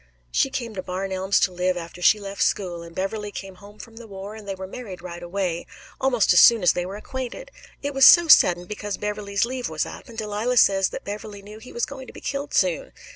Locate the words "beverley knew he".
11.03-11.71